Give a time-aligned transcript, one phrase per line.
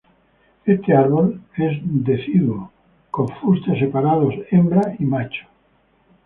[0.65, 2.71] Este árbol, es deciduo,
[3.11, 5.45] con fustes separados hembra y macho.